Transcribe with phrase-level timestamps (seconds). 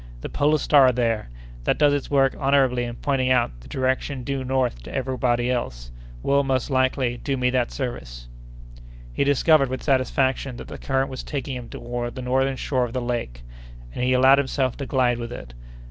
[0.21, 1.29] "The polar star there,
[1.65, 5.91] that does its work honorably in pointing out the direction due north to everybody else,
[6.23, 8.27] will, most likely, do me that service."
[9.13, 12.93] He discovered, with satisfaction, that the current was taking him toward the northern shore of
[12.93, 13.43] the lake,
[13.93, 15.53] and he allowed himself to glide with it.